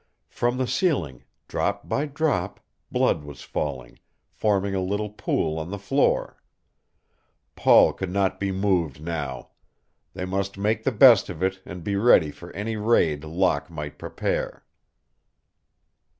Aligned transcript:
From 0.31 0.57
the 0.57 0.65
ceiling, 0.65 1.25
drop 1.47 1.87
by 1.87 2.07
drop, 2.07 2.59
blood 2.91 3.23
was 3.23 3.43
falling, 3.43 3.99
forming 4.31 4.73
a 4.73 4.81
little 4.81 5.11
pool 5.11 5.59
on 5.59 5.69
the 5.69 5.77
floor. 5.77 6.41
Paul 7.55 7.93
could 7.93 8.09
not 8.09 8.39
be 8.39 8.51
moved 8.51 8.99
now. 8.99 9.49
They 10.15 10.25
must 10.25 10.57
make 10.57 10.85
the 10.85 10.91
best 10.91 11.29
of 11.29 11.43
it 11.43 11.61
and 11.67 11.83
be 11.83 11.95
ready 11.97 12.31
for 12.31 12.51
any 12.53 12.77
raid 12.77 13.23
Locke 13.23 13.69
might 13.69 13.99
prepare. 13.99 14.65